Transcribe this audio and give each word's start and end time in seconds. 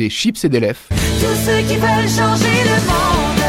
Des 0.00 0.08
chips 0.08 0.42
et 0.46 0.48
des 0.48 0.60
lèvres. 0.60 0.80
Tous 0.88 1.44
ceux 1.44 1.60
qui 1.68 1.76
veulent 1.76 2.08
changer 2.08 2.64
le 2.64 2.78
monde, 2.88 3.42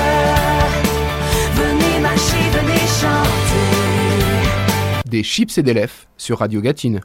venez 1.56 2.00
marcher, 2.02 2.44
venez 2.52 2.86
chanter. 3.00 3.64
Des 5.06 5.24
chips 5.24 5.58
et 5.60 5.64
des 5.64 5.74
lèvres 5.74 5.94
sur 6.18 6.40
Radio 6.40 6.60
Gatine. 6.60 7.00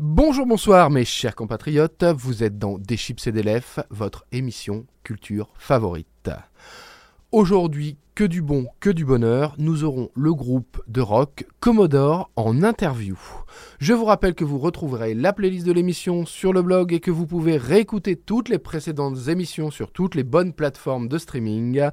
Bonjour, 0.00 0.46
bonsoir 0.46 0.90
mes 0.90 1.04
chers 1.04 1.36
compatriotes, 1.36 2.02
vous 2.02 2.42
êtes 2.42 2.58
dans 2.58 2.76
Des 2.76 2.96
chips 2.96 3.24
et 3.28 3.32
des 3.32 3.44
lèvres, 3.44 3.84
votre 3.90 4.24
émission 4.32 4.84
culture 5.04 5.50
favorite. 5.58 6.30
Aujourd'hui, 7.32 7.98
que 8.14 8.22
du 8.22 8.40
bon, 8.40 8.68
que 8.78 8.88
du 8.88 9.04
bonheur, 9.04 9.56
nous 9.58 9.82
aurons 9.82 10.10
le 10.14 10.32
groupe 10.32 10.80
de 10.86 11.00
rock 11.00 11.44
Commodore 11.58 12.30
en 12.36 12.62
interview. 12.62 13.18
Je 13.80 13.92
vous 13.94 14.04
rappelle 14.04 14.36
que 14.36 14.44
vous 14.44 14.60
retrouverez 14.60 15.12
la 15.12 15.32
playlist 15.32 15.66
de 15.66 15.72
l'émission 15.72 16.24
sur 16.24 16.52
le 16.52 16.62
blog 16.62 16.92
et 16.92 17.00
que 17.00 17.10
vous 17.10 17.26
pouvez 17.26 17.56
réécouter 17.56 18.14
toutes 18.14 18.48
les 18.48 18.60
précédentes 18.60 19.26
émissions 19.26 19.72
sur 19.72 19.90
toutes 19.90 20.14
les 20.14 20.22
bonnes 20.22 20.52
plateformes 20.52 21.08
de 21.08 21.18
streaming. 21.18 21.88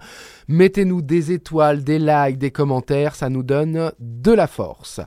Mettez-nous 0.47 1.01
des 1.01 1.31
étoiles, 1.31 1.83
des 1.83 1.97
likes, 1.97 2.37
des 2.37 2.51
commentaires, 2.51 3.15
ça 3.15 3.29
nous 3.29 3.43
donne 3.43 3.91
de 3.99 4.31
la 4.31 4.45
force. 4.45 5.01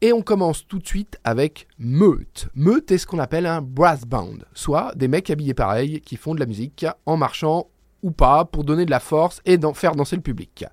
Et 0.00 0.12
on 0.12 0.22
commence 0.22 0.66
tout 0.66 0.80
de 0.80 0.86
suite 0.86 1.20
avec 1.22 1.68
Meute. 1.78 2.48
Meute 2.56 2.90
est 2.90 2.98
ce 2.98 3.06
qu'on 3.06 3.20
appelle 3.20 3.46
un 3.46 3.62
brass 3.62 4.04
band, 4.04 4.38
soit 4.52 4.92
des 4.96 5.06
mecs 5.06 5.30
habillés 5.30 5.54
pareil 5.54 6.00
qui 6.00 6.16
font 6.16 6.34
de 6.34 6.40
la 6.40 6.46
musique 6.46 6.84
en 7.06 7.16
marchant 7.16 7.68
ou 8.02 8.10
pas 8.10 8.44
pour 8.44 8.64
donner 8.64 8.84
de 8.84 8.90
la 8.90 9.00
force 9.00 9.40
et 9.44 9.58
d'en 9.58 9.74
faire 9.74 9.94
danser 9.94 10.16
le 10.16 10.22
public. 10.22 10.64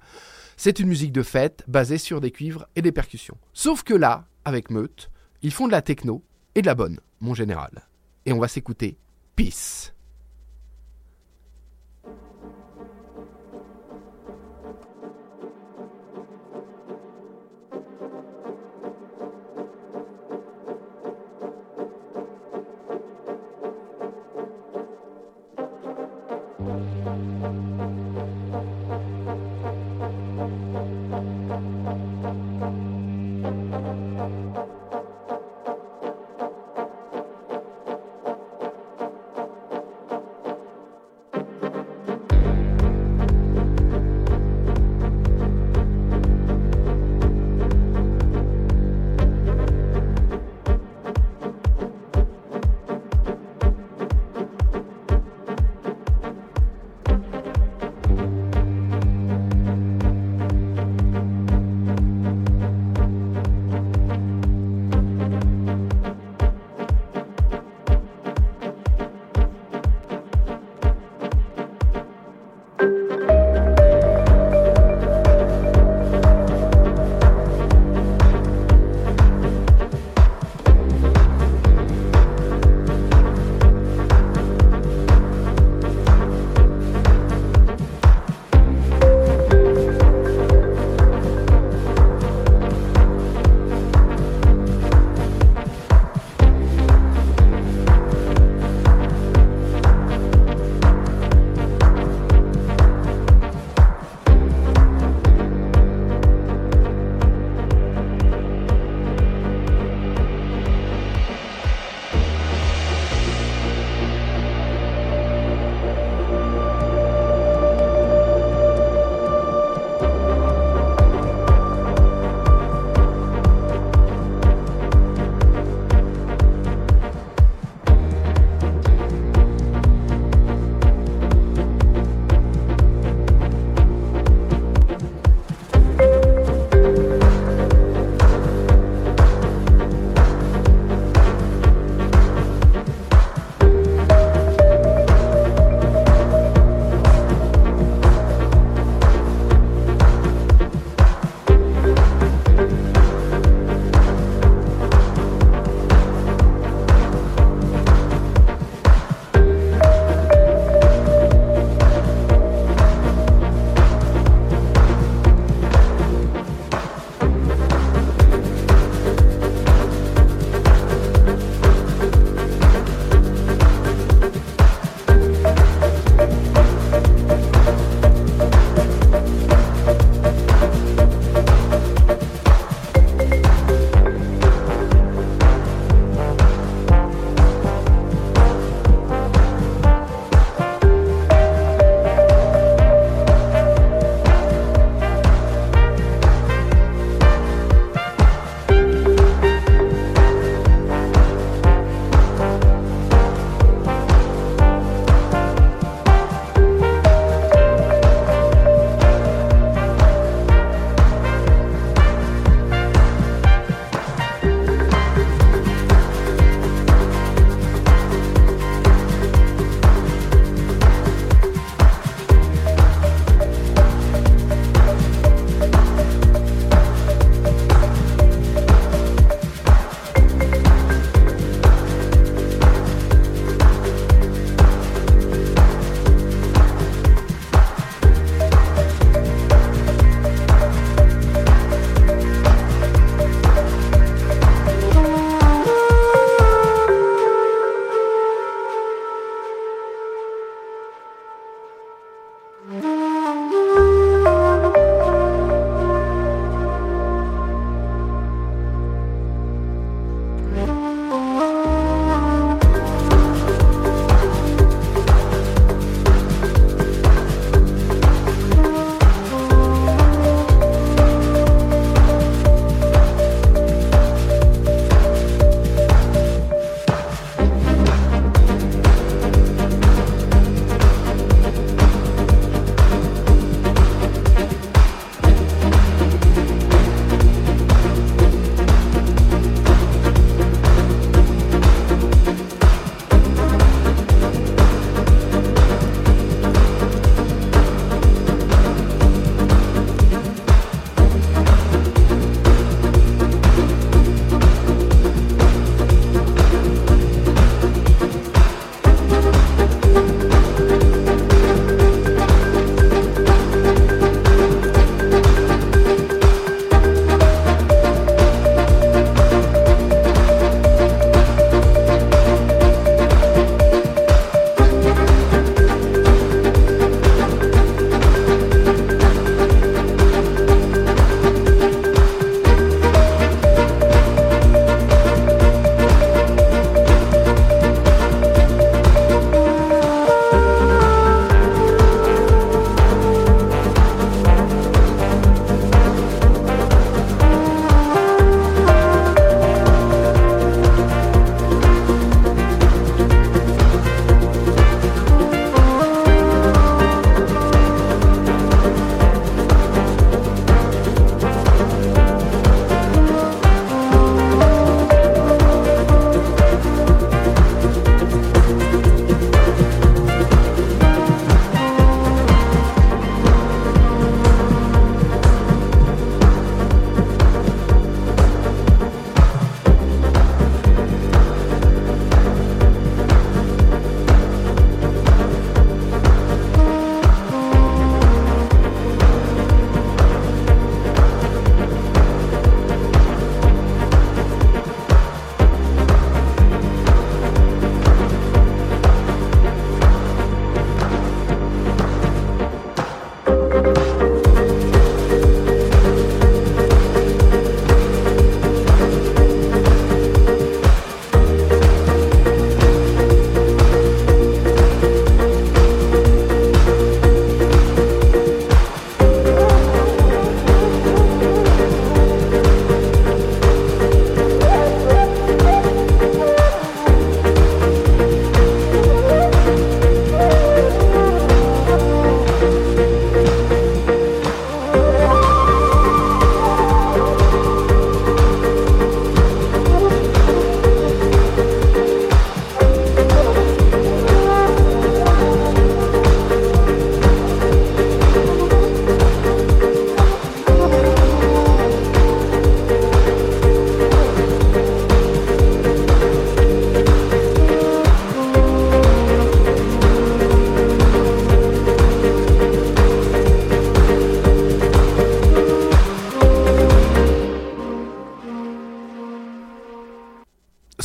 C'est 0.57 0.79
une 0.79 0.87
musique 0.87 1.13
de 1.13 1.23
fête 1.23 1.63
basée 1.67 1.97
sur 1.97 2.19
des 2.21 2.31
cuivres 2.31 2.67
et 2.75 2.81
des 2.81 2.91
percussions. 2.91 3.37
Sauf 3.53 3.83
que 3.83 3.93
là, 3.93 4.25
avec 4.43 4.69
Meute, 4.69 5.09
ils 5.41 5.53
font 5.53 5.67
de 5.67 5.71
la 5.71 5.81
techno 5.81 6.23
et 6.55 6.61
de 6.61 6.67
la 6.67 6.75
bonne, 6.75 6.99
mon 7.21 7.33
général. 7.33 7.87
Et 8.25 8.33
on 8.33 8.39
va 8.39 8.47
s'écouter 8.47 8.97
Peace. 9.35 9.93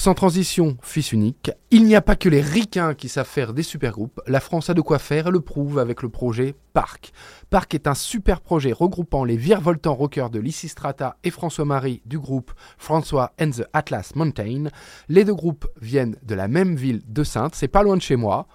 Sans 0.04 0.12
transition, 0.12 0.76
fils 0.82 1.12
unique, 1.12 1.50
il 1.70 1.86
n'y 1.86 1.96
a 1.96 2.02
pas 2.02 2.14
que 2.14 2.28
les 2.28 2.42
ricains 2.42 2.92
qui 2.92 3.08
savent 3.08 3.26
faire 3.26 3.54
des 3.54 3.62
supergroupes, 3.62 4.20
la 4.26 4.38
France 4.38 4.68
a 4.68 4.74
de 4.74 4.82
quoi 4.82 4.98
faire 4.98 5.28
et 5.28 5.30
le 5.30 5.40
prouve 5.40 5.78
avec 5.78 6.02
le 6.02 6.10
projet 6.10 6.54
Parc. 6.74 7.14
Parc 7.48 7.74
est 7.74 7.86
un 7.86 7.94
super 7.94 8.42
projet 8.42 8.72
regroupant 8.72 9.24
les 9.24 9.38
virevoltants 9.38 9.94
rockers 9.94 10.28
de 10.28 10.40
Lysistrata 10.40 11.16
et 11.24 11.30
François-Marie 11.30 12.02
du 12.04 12.18
groupe 12.18 12.52
François 12.76 13.32
and 13.40 13.52
the 13.52 13.64
Atlas 13.72 14.14
Mountain. 14.14 14.64
Les 15.08 15.24
deux 15.24 15.32
groupes 15.32 15.66
viennent 15.80 16.16
de 16.22 16.34
la 16.34 16.48
même 16.48 16.76
ville 16.76 17.00
de 17.08 17.24
Sainte, 17.24 17.54
c'est 17.54 17.66
pas 17.66 17.82
loin 17.82 17.96
de 17.96 18.02
chez 18.02 18.16
moi. 18.16 18.46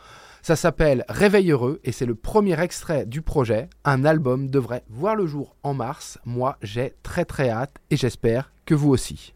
Ça 0.43 0.55
s'appelle 0.55 1.03
Réveil 1.09 1.49
heureux 1.49 1.79
et 1.83 1.91
c'est 1.91 2.05
le 2.05 2.13
premier 2.13 2.61
extrait 2.61 3.07
du 3.07 3.23
projet. 3.23 3.71
Un 3.85 4.05
album 4.05 4.51
devrait 4.51 4.83
voir 4.87 5.15
le 5.15 5.25
jour 5.25 5.55
en 5.63 5.73
mars. 5.73 6.19
Moi, 6.25 6.57
j'ai 6.61 6.93
très 7.01 7.25
très 7.25 7.49
hâte 7.49 7.77
et 7.89 7.97
j'espère 7.97 8.51
que 8.67 8.75
vous 8.75 8.91
aussi. 8.91 9.33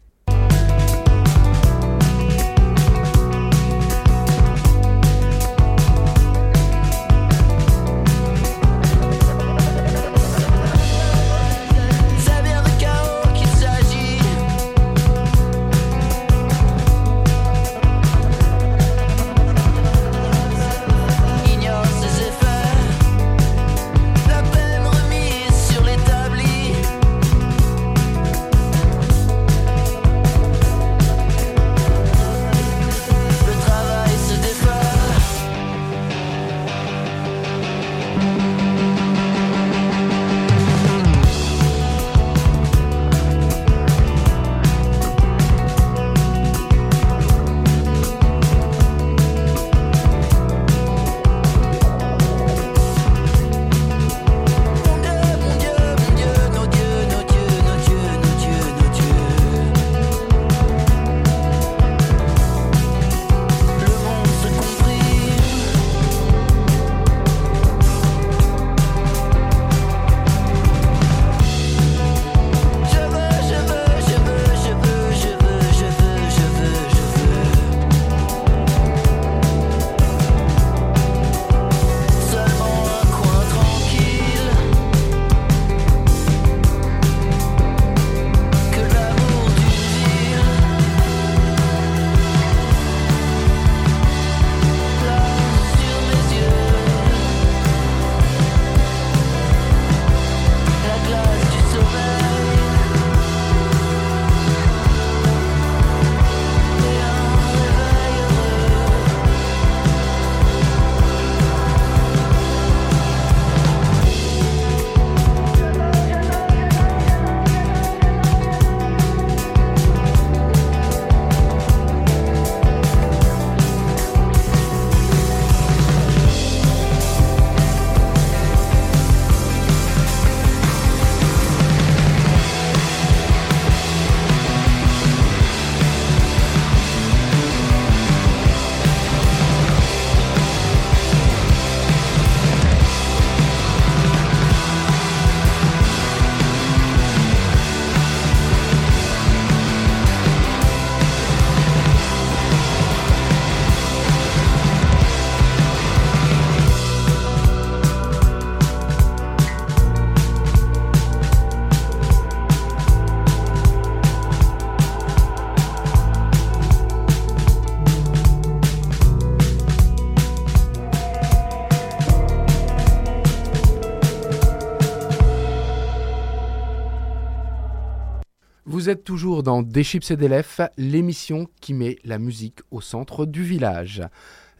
Vous 178.84 178.90
êtes 178.90 179.02
toujours 179.02 179.42
dans 179.42 179.62
Des 179.62 179.82
chips 179.82 180.10
et 180.10 180.16
des 180.18 180.28
lèvres, 180.28 180.68
l'émission 180.76 181.48
qui 181.62 181.72
met 181.72 181.96
la 182.04 182.18
musique 182.18 182.60
au 182.70 182.82
centre 182.82 183.24
du 183.24 183.42
village. 183.42 184.02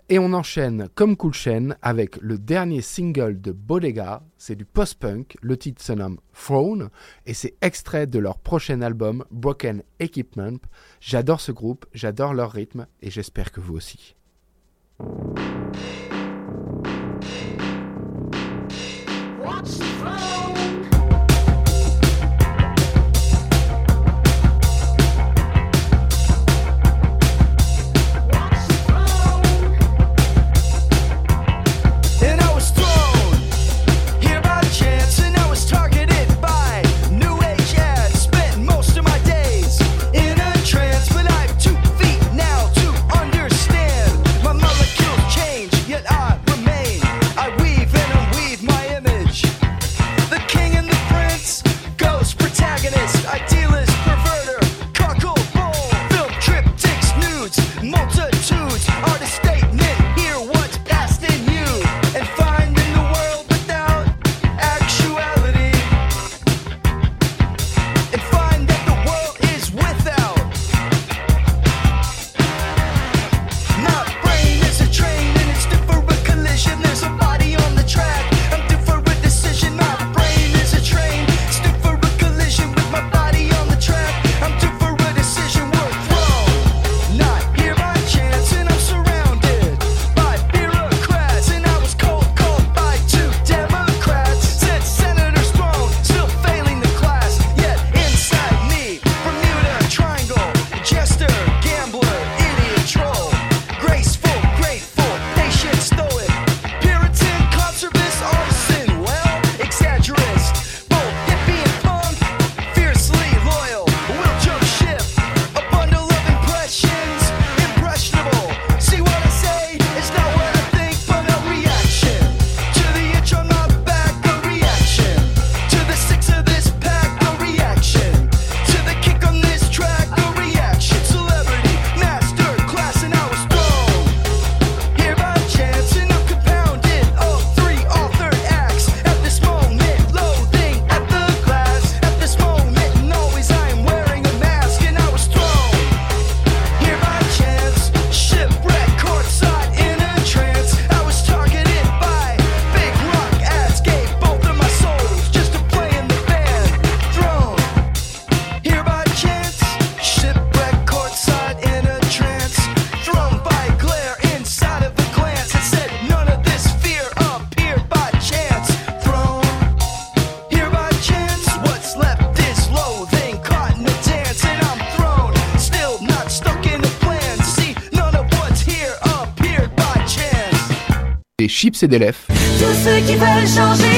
Et 0.09 0.19
on 0.19 0.33
enchaîne 0.33 0.89
comme 0.95 1.15
Cool 1.15 1.35
Chain 1.35 1.75
avec 1.83 2.17
le 2.23 2.39
dernier 2.39 2.81
single 2.81 3.39
de 3.43 3.53
Bodega, 3.53 4.23
c'est 4.39 4.57
du 4.57 4.65
post-punk, 4.65 5.37
le 5.43 5.59
titre 5.59 5.83
se 5.83 5.93
nomme 5.93 6.21
Throne 6.33 6.89
et 7.27 7.35
c'est 7.35 7.55
extrait 7.61 8.07
de 8.07 8.19
leur 8.19 8.39
prochain 8.39 8.81
album 8.81 9.27
Broken 9.31 9.83
Equipment. 10.01 10.57
J'adore 11.01 11.43
ce 11.43 11.53
groupe, 11.53 11.85
j'adore 11.93 12.33
leur 12.33 12.53
rythme 12.53 12.87
et 13.03 13.11
j'espère 13.11 13.53
que 13.53 13.61
vous 13.61 13.77
aussi. 13.77 14.15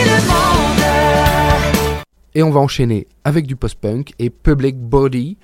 Le 0.04 0.28
monde. 0.28 0.84
Et 2.34 2.42
on 2.42 2.50
va 2.50 2.60
enchaîner 2.60 3.08
avec 3.24 3.46
du 3.46 3.56
post-punk 3.56 4.12
et 4.18 4.30
Public 4.30 4.76
Body. 4.78 5.36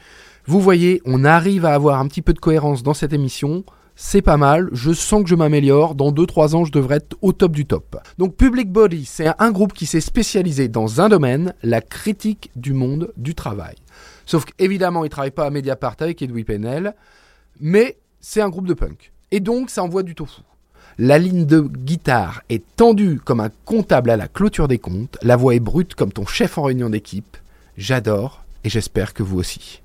Vous 0.46 0.60
voyez, 0.60 1.02
on 1.04 1.24
arrive 1.24 1.64
à 1.64 1.74
avoir 1.74 1.98
un 1.98 2.06
petit 2.06 2.22
peu 2.22 2.32
de 2.32 2.38
cohérence 2.38 2.82
dans 2.82 2.94
cette 2.94 3.12
émission. 3.12 3.64
C'est 3.96 4.22
pas 4.22 4.36
mal, 4.36 4.68
je 4.72 4.92
sens 4.92 5.22
que 5.24 5.28
je 5.28 5.34
m'améliore. 5.34 5.94
Dans 5.94 6.12
2-3 6.12 6.54
ans, 6.54 6.64
je 6.64 6.70
devrais 6.70 6.96
être 6.96 7.16
au 7.22 7.32
top 7.32 7.52
du 7.52 7.66
top. 7.66 7.96
Donc, 8.18 8.36
Public 8.36 8.70
Body, 8.70 9.04
c'est 9.04 9.28
un 9.38 9.50
groupe 9.50 9.72
qui 9.72 9.86
s'est 9.86 10.00
spécialisé 10.00 10.68
dans 10.68 11.00
un 11.00 11.08
domaine, 11.08 11.54
la 11.62 11.80
critique 11.80 12.50
du 12.56 12.72
monde 12.72 13.12
du 13.16 13.34
travail. 13.34 13.74
Sauf 14.26 14.44
qu'évidemment, 14.44 15.04
il 15.04 15.10
travaille 15.10 15.32
pas 15.32 15.46
à 15.46 15.50
Mediapart 15.50 15.96
avec 15.98 16.22
Edoui 16.22 16.44
Pennell, 16.44 16.94
mais 17.60 17.98
c'est 18.20 18.40
un 18.40 18.48
groupe 18.48 18.68
de 18.68 18.74
punk. 18.74 19.12
Et 19.32 19.40
donc, 19.40 19.70
ça 19.70 19.82
envoie 19.82 20.02
du 20.02 20.14
tofu. 20.14 20.42
La 20.98 21.18
ligne 21.18 21.46
de 21.46 21.60
guitare 21.60 22.42
est 22.50 22.62
tendue 22.76 23.20
comme 23.24 23.40
un 23.40 23.50
comptable 23.64 24.10
à 24.10 24.16
la 24.16 24.28
clôture 24.28 24.68
des 24.68 24.78
comptes. 24.78 25.16
La 25.22 25.36
voix 25.36 25.54
est 25.54 25.60
brute 25.60 25.94
comme 25.94 26.12
ton 26.12 26.26
chef 26.26 26.58
en 26.58 26.64
réunion 26.64 26.90
d'équipe. 26.90 27.36
J'adore 27.78 28.44
et 28.64 28.68
j'espère 28.68 29.14
que 29.14 29.22
vous 29.22 29.38
aussi. 29.38 29.80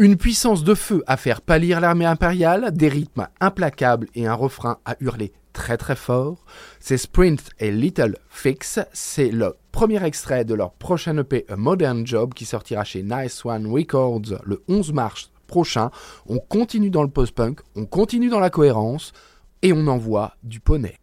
Une 0.00 0.16
puissance 0.16 0.62
de 0.62 0.76
feu 0.76 1.02
à 1.08 1.16
faire 1.16 1.40
pâlir 1.40 1.80
l'armée 1.80 2.04
impériale, 2.04 2.70
des 2.72 2.86
rythmes 2.86 3.26
implacables 3.40 4.06
et 4.14 4.28
un 4.28 4.34
refrain 4.34 4.78
à 4.84 4.94
hurler 5.00 5.32
très 5.52 5.76
très 5.76 5.96
fort. 5.96 6.44
C'est 6.78 6.96
Sprint 6.96 7.50
et 7.58 7.72
Little 7.72 8.16
Fix. 8.30 8.78
C'est 8.92 9.30
le 9.32 9.56
premier 9.72 10.04
extrait 10.04 10.44
de 10.44 10.54
leur 10.54 10.70
prochain 10.70 11.18
EP 11.18 11.46
A 11.48 11.56
Modern 11.56 12.06
Job 12.06 12.32
qui 12.32 12.44
sortira 12.44 12.84
chez 12.84 13.02
Nice 13.02 13.44
One 13.44 13.66
Records 13.66 14.40
le 14.44 14.62
11 14.68 14.92
mars 14.92 15.32
prochain. 15.48 15.90
On 16.28 16.38
continue 16.38 16.90
dans 16.90 17.02
le 17.02 17.10
post-punk, 17.10 17.58
on 17.74 17.84
continue 17.84 18.28
dans 18.28 18.38
la 18.38 18.50
cohérence 18.50 19.12
et 19.62 19.72
on 19.72 19.88
envoie 19.88 20.36
du 20.44 20.60
poney. 20.60 20.94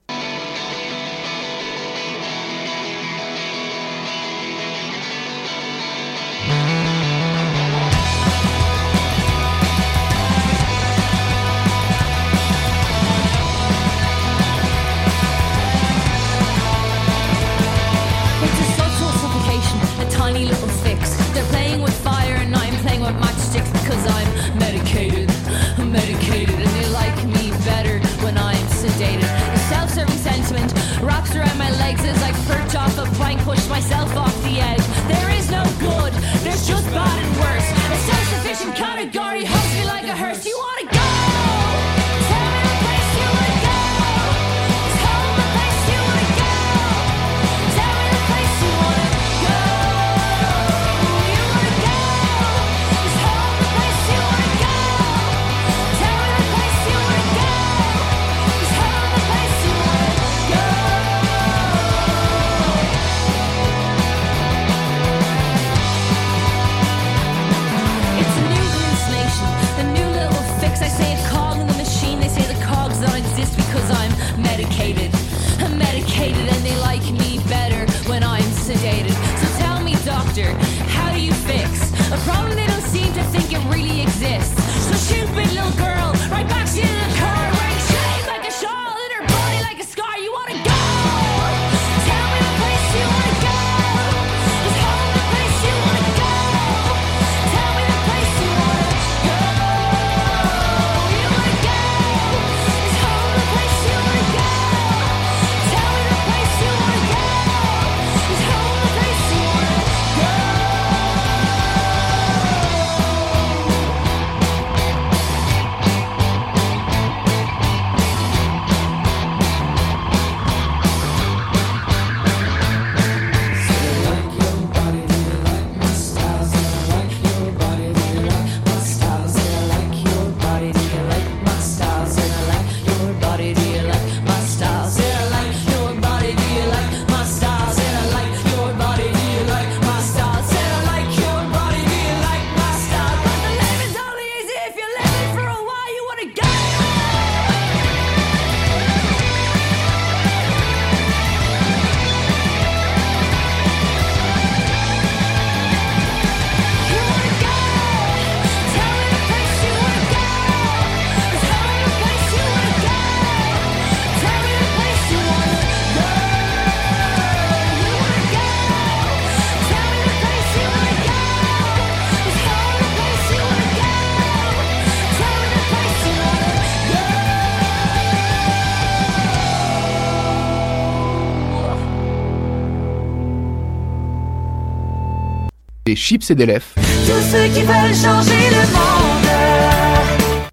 Des 185.86 185.96
chips 185.96 186.32
et 186.32 186.36
des 186.36 186.48
lèvres. 186.48 186.66
Tous 186.74 187.22
ceux 187.32 187.48
qui 187.54 187.62
veulent 187.62 187.94
changer 187.94 188.50
le 188.50 188.74
monde. 188.74 190.50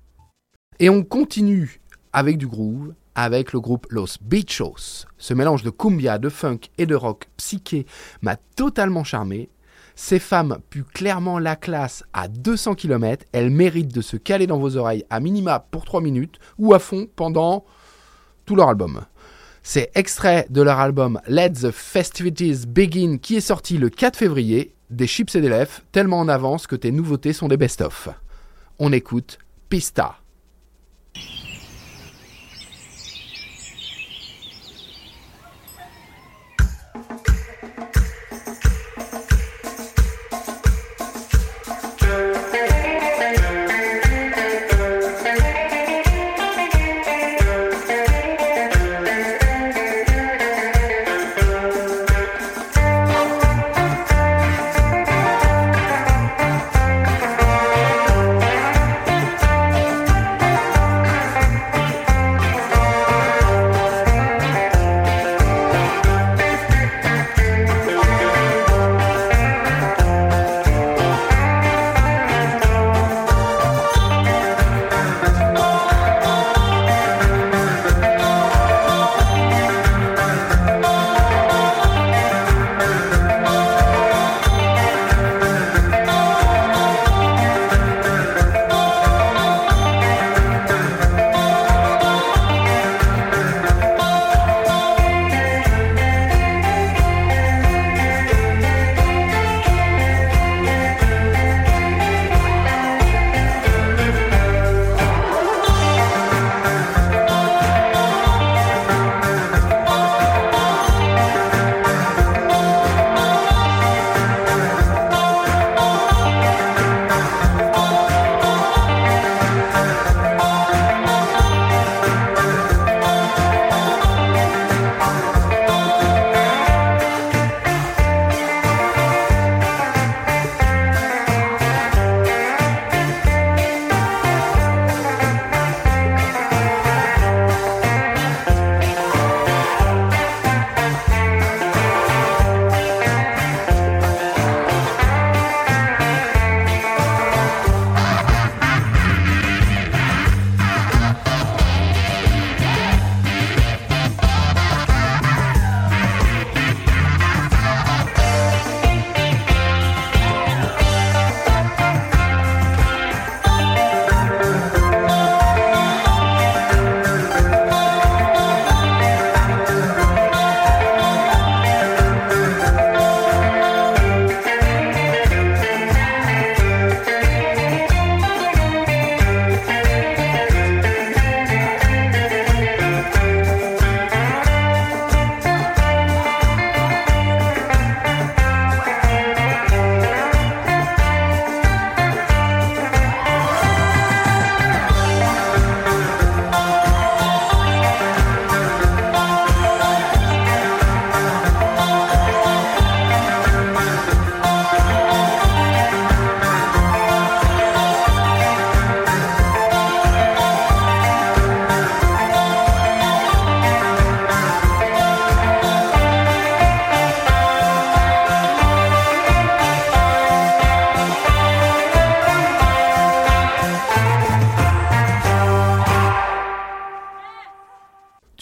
Et 0.78 0.90
on 0.90 1.02
continue 1.02 1.80
avec 2.12 2.36
du 2.36 2.46
groove, 2.46 2.92
avec 3.14 3.54
le 3.54 3.60
groupe 3.60 3.86
Los 3.88 4.18
Bichos. 4.20 5.06
Ce 5.16 5.32
mélange 5.32 5.62
de 5.62 5.70
cumbia, 5.70 6.18
de 6.18 6.28
funk 6.28 6.58
et 6.76 6.84
de 6.84 6.94
rock 6.94 7.28
psyché 7.38 7.86
m'a 8.20 8.36
totalement 8.56 9.04
charmé. 9.04 9.48
Ces 9.94 10.18
femmes 10.18 10.58
puent 10.68 10.84
clairement 10.84 11.38
la 11.38 11.56
classe 11.56 12.04
à 12.12 12.28
200 12.28 12.74
km. 12.74 13.24
Elles 13.32 13.50
méritent 13.50 13.94
de 13.94 14.02
se 14.02 14.18
caler 14.18 14.46
dans 14.46 14.58
vos 14.58 14.76
oreilles 14.76 15.06
à 15.08 15.18
minima 15.18 15.66
pour 15.70 15.86
3 15.86 16.02
minutes 16.02 16.40
ou 16.58 16.74
à 16.74 16.78
fond 16.78 17.08
pendant 17.16 17.64
tout 18.44 18.54
leur 18.54 18.68
album. 18.68 19.06
C'est 19.62 19.92
extrait 19.94 20.46
de 20.50 20.60
leur 20.60 20.78
album 20.78 21.20
Let 21.26 21.52
the 21.52 21.70
Festivities 21.70 22.66
Begin 22.66 23.16
qui 23.16 23.36
est 23.36 23.40
sorti 23.40 23.78
le 23.78 23.88
4 23.88 24.18
février. 24.18 24.74
Des 24.92 25.06
chips 25.06 25.34
et 25.36 25.40
des 25.40 25.48
lèvres, 25.48 25.80
tellement 25.90 26.20
en 26.20 26.28
avance 26.28 26.66
que 26.66 26.76
tes 26.76 26.92
nouveautés 26.92 27.32
sont 27.32 27.48
des 27.48 27.56
best-of. 27.56 28.10
On 28.78 28.92
écoute 28.92 29.38
Pista. 29.70 30.21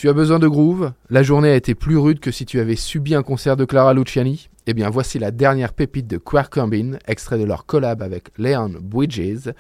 Tu 0.01 0.09
as 0.09 0.15
besoin 0.15 0.39
de 0.39 0.49
groove? 0.49 0.93
La 1.11 1.23
journée 1.23 1.51
a 1.51 1.57
été 1.57 1.75
plus 1.75 1.99
rude 1.99 2.21
que 2.21 2.31
si 2.31 2.47
tu 2.47 2.59
avais 2.59 2.75
subi 2.75 3.15
un 3.15 3.23
concert 3.23 3.59
de 3.59 3.67
Clara 3.67 3.93
Luciani? 3.93 4.49
Eh 4.67 4.73
bien 4.73 4.89
voici 4.89 5.19
la 5.19 5.31
dernière 5.31 5.75
pépite 5.75 6.07
de 6.07 6.17
Quercumbin, 6.17 6.93
extrait 7.07 7.39
de 7.39 7.45
leur 7.45 7.67
collab 7.67 8.01
avec 8.01 8.29
Leon 8.39 8.73
Bridges. 8.81 9.51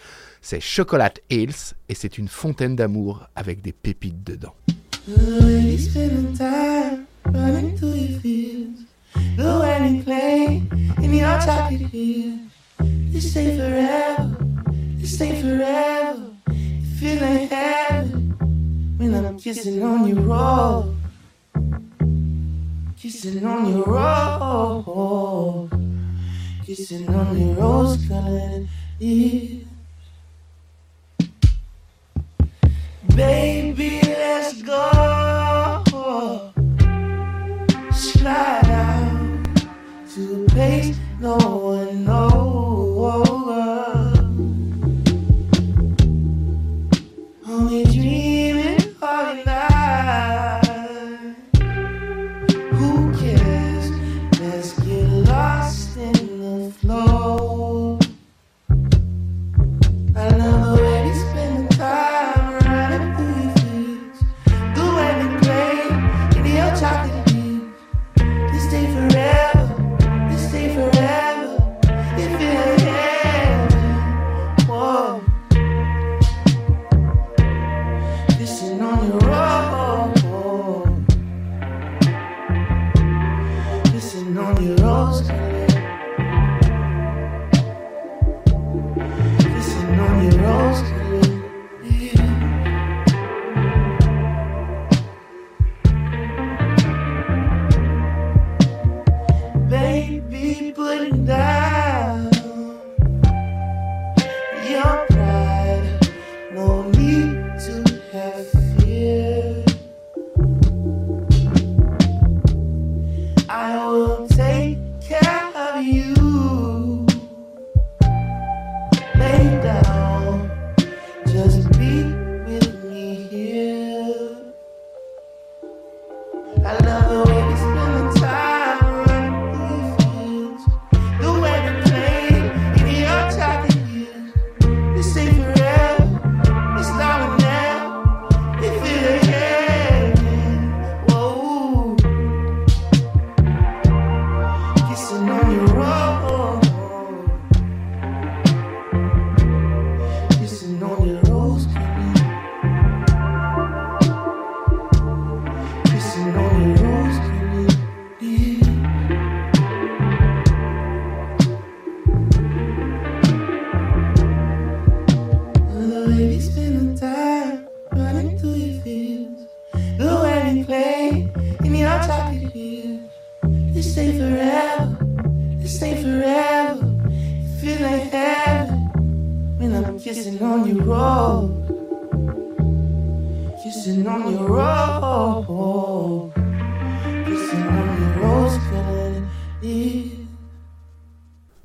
C'est 0.40 0.60
Chocolate 0.60 1.20
Hills 1.28 1.74
et 1.90 1.94
c'est 1.94 2.16
une 2.16 2.28
fontaine 2.28 2.74
d'amour 2.74 3.28
avec 3.36 3.60
des 3.60 3.72
pépites 3.72 4.24
dedans. 4.24 4.54
When 19.00 19.14
I'm 19.14 19.38
mm, 19.38 19.42
kissing 19.42 19.82
on 19.82 20.06
your 20.06 20.20
roll. 20.20 20.94
Kissing 22.98 23.46
on 23.46 23.72
your 23.72 23.84
roll. 23.86 25.70
Kissing 26.66 27.08
on 27.08 27.38
your 27.38 27.54
rose 27.54 27.96
colored 28.06 28.68
lips. 29.00 29.64
Baby, 33.16 34.00
let's 34.02 34.60
go. 34.60 36.52
Slide 37.92 38.68
out 38.68 39.56
to 40.14 40.44
a 40.44 40.48
place 40.50 40.98
no 41.20 41.59
Yeah. 104.70 105.09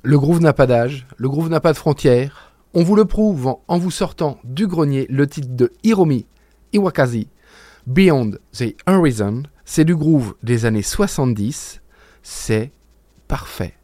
Le 0.02 0.18
groove 0.18 0.40
n'a 0.40 0.54
pas 0.54 0.66
d'âge, 0.66 1.06
le 1.18 1.28
groove 1.28 1.50
n'a 1.50 1.60
pas 1.60 1.72
de 1.72 1.76
frontières. 1.76 2.52
On 2.72 2.82
vous 2.82 2.96
le 2.96 3.04
prouve 3.04 3.56
en 3.68 3.76
vous 3.76 3.90
sortant 3.90 4.38
du 4.42 4.66
grenier 4.66 5.06
le 5.10 5.26
titre 5.26 5.48
de 5.50 5.70
Hiromi 5.82 6.24
Iwakazi, 6.72 7.28
Beyond 7.86 8.38
the 8.54 8.74
Horizon. 8.86 9.42
C'est 9.66 9.84
du 9.84 9.94
groove 9.94 10.34
des 10.42 10.64
années 10.64 10.80
70 10.80 11.82
c'est 12.28 12.72
parfait. 13.28 13.74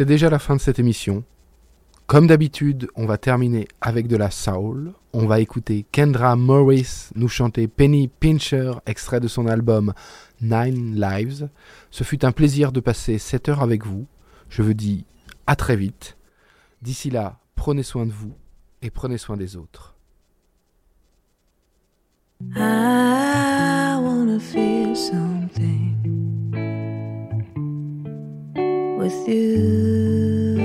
C'est 0.00 0.06
déjà 0.06 0.30
la 0.30 0.38
fin 0.38 0.56
de 0.56 0.62
cette 0.62 0.78
émission. 0.78 1.24
Comme 2.06 2.26
d'habitude, 2.26 2.88
on 2.94 3.04
va 3.04 3.18
terminer 3.18 3.68
avec 3.82 4.06
de 4.06 4.16
la 4.16 4.30
soul. 4.30 4.94
On 5.12 5.26
va 5.26 5.40
écouter 5.40 5.84
Kendra 5.92 6.36
Morris 6.36 7.10
nous 7.16 7.28
chanter 7.28 7.68
Penny 7.68 8.08
Pincher, 8.08 8.72
extrait 8.86 9.20
de 9.20 9.28
son 9.28 9.46
album 9.46 9.92
Nine 10.40 10.98
Lives. 10.98 11.50
Ce 11.90 12.02
fut 12.02 12.24
un 12.24 12.32
plaisir 12.32 12.72
de 12.72 12.80
passer 12.80 13.18
cette 13.18 13.50
heure 13.50 13.60
avec 13.60 13.84
vous. 13.84 14.06
Je 14.48 14.62
vous 14.62 14.72
dis 14.72 15.04
à 15.46 15.54
très 15.54 15.76
vite. 15.76 16.16
D'ici 16.80 17.10
là, 17.10 17.38
prenez 17.54 17.82
soin 17.82 18.06
de 18.06 18.12
vous 18.12 18.32
et 18.80 18.88
prenez 18.88 19.18
soin 19.18 19.36
des 19.36 19.56
autres. 19.56 19.96
With 29.00 29.26
you. 29.26 30.59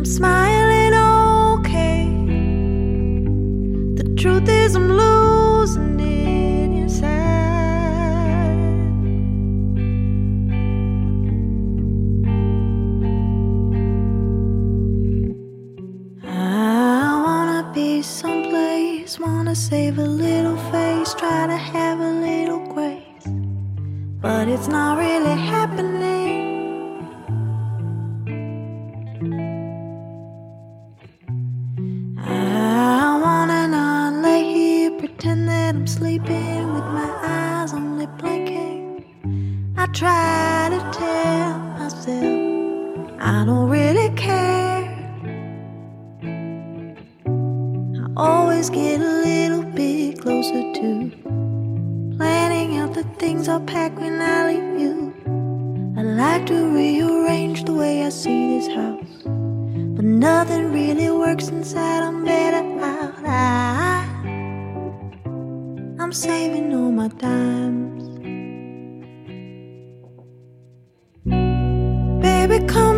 I'm 0.00 0.06
smiling 0.06 0.94
okay. 1.58 2.08
The 3.96 4.14
truth 4.16 4.48
is, 4.48 4.74
I'm 4.74 4.88
losing 4.88 6.00
it 6.00 6.70
inside. 6.80 7.04
I 16.24 17.22
wanna 17.26 17.70
be 17.74 18.00
someplace, 18.00 19.20
wanna 19.20 19.54
save 19.54 19.98
a 19.98 20.06
little 20.06 20.56
face, 20.72 21.12
try 21.12 21.46
to 21.46 21.58
have 21.58 22.00
a 22.00 22.10
little 22.10 22.66
grace, 22.72 23.26
but 24.22 24.48
it's 24.48 24.66
not 24.66 24.96
really 24.96 25.36
happening. 25.36 25.99
Baby, 72.50 72.66
come 72.66 72.89